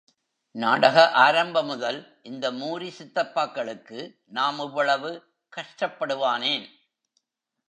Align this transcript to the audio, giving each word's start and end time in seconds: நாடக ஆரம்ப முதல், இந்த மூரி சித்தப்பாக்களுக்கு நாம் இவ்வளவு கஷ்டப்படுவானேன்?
நாடக 0.55 1.11
ஆரம்ப 1.11 1.63
முதல், 1.63 2.19
இந்த 2.21 2.51
மூரி 2.51 2.89
சித்தப்பாக்களுக்கு 2.99 3.99
நாம் 4.27 4.59
இவ்வளவு 4.59 5.11
கஷ்டப்படுவானேன்? 5.53 6.65